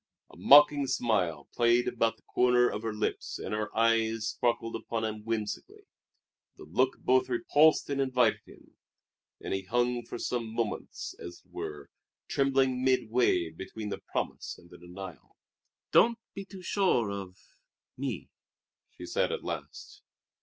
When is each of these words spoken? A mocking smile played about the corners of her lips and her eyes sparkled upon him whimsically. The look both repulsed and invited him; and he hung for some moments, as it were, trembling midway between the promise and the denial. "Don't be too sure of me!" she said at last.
A 0.31 0.35
mocking 0.35 0.87
smile 0.87 1.47
played 1.53 1.87
about 1.87 2.15
the 2.17 2.23
corners 2.23 2.73
of 2.73 2.81
her 2.81 2.91
lips 2.91 3.37
and 3.37 3.53
her 3.53 3.69
eyes 3.77 4.29
sparkled 4.29 4.75
upon 4.75 5.03
him 5.05 5.23
whimsically. 5.25 5.83
The 6.57 6.63
look 6.63 6.97
both 7.01 7.29
repulsed 7.29 7.87
and 7.87 8.01
invited 8.01 8.41
him; 8.47 8.73
and 9.41 9.53
he 9.53 9.61
hung 9.61 10.03
for 10.03 10.17
some 10.17 10.51
moments, 10.55 11.13
as 11.19 11.43
it 11.45 11.51
were, 11.51 11.91
trembling 12.27 12.83
midway 12.83 13.51
between 13.51 13.89
the 13.89 14.01
promise 14.11 14.57
and 14.57 14.71
the 14.71 14.79
denial. 14.79 15.35
"Don't 15.91 16.17
be 16.33 16.45
too 16.45 16.63
sure 16.63 17.11
of 17.11 17.37
me!" 17.95 18.31
she 18.97 19.05
said 19.05 19.31
at 19.31 19.43
last. 19.43 20.01